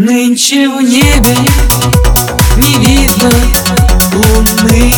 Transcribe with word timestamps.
Нынче 0.00 0.68
в 0.68 0.80
небе 0.80 1.36
не 2.56 2.74
видно 2.86 3.32
луны. 4.12 4.94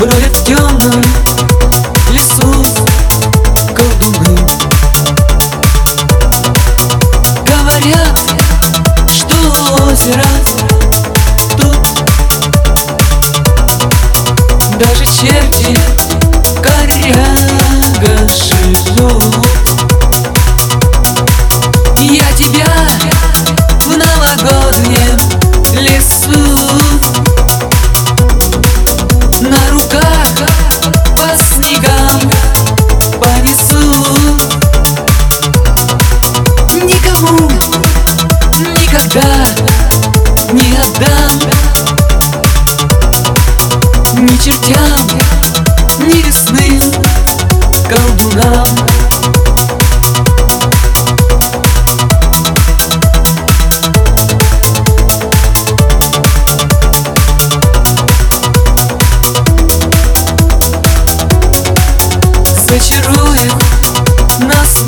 Бродят 0.00 0.36
в 0.36 0.44
темном 0.44 1.04
лесу 2.10 2.66
колдуны. 3.72 4.36
Говорят, 7.46 8.18
что 9.14 9.36
озеро 9.84 10.26
тут. 11.56 11.78
Даже 14.76 15.06
черти 15.06 15.78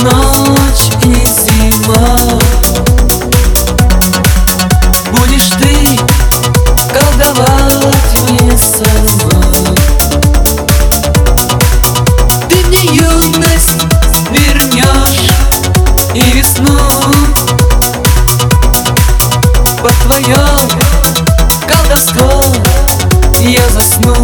ночь 0.03 0.91
и 1.05 1.27
зима. 1.27 2.17
Будешь 5.13 5.51
ты 5.59 5.99
колдовать 6.93 8.31
мне 8.31 8.57
сама. 8.57 9.43
Ты 12.49 12.57
мне 12.67 12.85
юность 12.93 13.85
вернешь 14.31 15.31
и 16.15 16.23
весну. 16.33 16.79
Под 19.83 19.95
твое 20.05 20.39
колдовство 21.67 22.45
я 23.41 23.69
засну 23.69 24.15